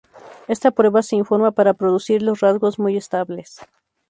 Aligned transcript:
Esta 0.47 0.71
prueba 0.71 1.03
se 1.03 1.15
informa 1.15 1.51
para 1.51 1.75
producir 1.75 2.23
los 2.23 2.39
rasgos 2.39 2.79
muy 2.79 2.97
estables. 2.97 3.59